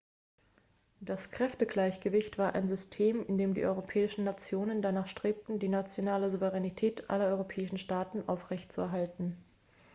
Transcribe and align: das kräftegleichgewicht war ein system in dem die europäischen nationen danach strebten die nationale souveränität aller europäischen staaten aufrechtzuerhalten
das 1.01 1.29
kräftegleichgewicht 1.29 2.39
war 2.39 2.55
ein 2.55 2.67
system 2.67 3.23
in 3.27 3.37
dem 3.37 3.53
die 3.53 3.63
europäischen 3.63 4.23
nationen 4.23 4.81
danach 4.81 5.05
strebten 5.05 5.59
die 5.59 5.69
nationale 5.69 6.31
souveränität 6.31 7.07
aller 7.11 7.27
europäischen 7.27 7.77
staaten 7.77 8.23
aufrechtzuerhalten 8.27 9.37